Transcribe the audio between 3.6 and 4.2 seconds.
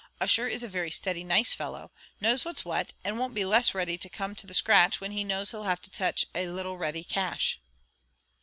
ready to